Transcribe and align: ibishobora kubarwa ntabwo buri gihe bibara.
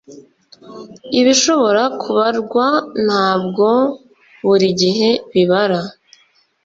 ibishobora 1.19 1.83
kubarwa 2.01 2.65
ntabwo 3.05 3.67
buri 4.45 4.67
gihe 4.81 5.09
bibara. 5.31 5.79